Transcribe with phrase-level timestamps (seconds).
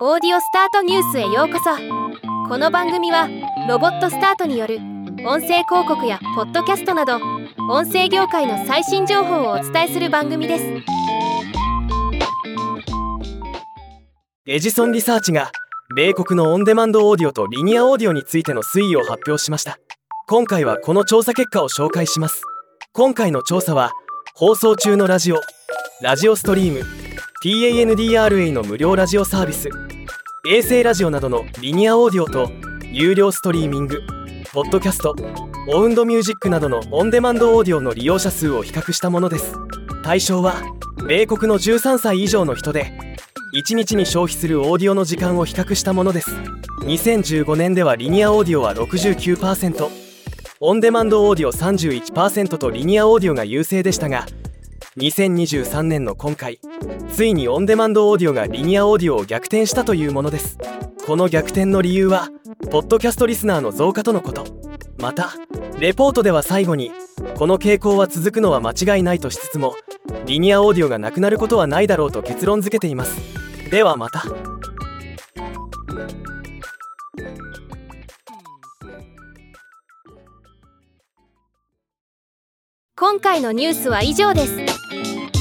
[0.00, 1.70] オーディオスタートニュースへようこそ。
[2.48, 3.28] この番組は
[3.68, 4.78] ロボットスタートによる
[5.24, 7.20] 音声広告やポッドキャストなど
[7.70, 10.64] 音声業界の最新情報をお伝えする番組です。
[14.48, 15.52] エジソンリサーチが
[15.94, 19.78] 米国のオンデマンドオーディオとリニアオーディオについての推移を発表しました。
[20.26, 22.42] 今回はこの調査結果を紹介します。
[22.92, 23.92] 今回の調査は
[24.34, 25.40] 放送中のラジオ。
[26.02, 27.03] ラジオストリーム。
[27.44, 29.68] TANDRA の無料ラジオサービス。
[30.48, 32.50] 衛星ラジオなどのリニアオーディオと
[32.90, 34.00] 有料ストリーミング
[34.54, 35.14] ポッドキャスト
[35.68, 39.56] オウンドミュージックなどのオンデマンドオーディオの利用者数を比較したものです。
[40.02, 40.54] 対象は
[41.06, 43.18] 米国の13歳以上の人で
[43.54, 46.30] 1日に消費するオーディオの時間を比較したものです。
[46.84, 49.90] 2015年ではリニアオーディオは69%
[50.60, 54.24] オンデマンドオーディオ31%とリニアオーディオが優勢でしたが
[54.96, 56.60] 2023年の今回
[57.12, 60.56] ついにオンデマンドオーディオがリニアオーディオを逆転したというものです。
[61.04, 62.28] この逆転の理由は
[62.70, 64.44] ポッドキャストリスナーの増加とのこと。
[64.98, 65.32] また
[65.80, 66.92] レポートでは最後に
[67.34, 69.74] この傾向は続くのは間違いないとしつつも
[70.26, 73.20] リニアオーディオがなくなることはないだろうと結論付けています。
[73.70, 74.24] ではまた。
[82.96, 84.73] 今回のニュースは以上です。